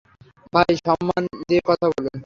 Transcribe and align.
ভাই, 0.53 0.71
সন্মান 0.85 1.23
দিয়ে 1.47 1.61
কথা 1.65 1.87
বলুন। 1.93 2.17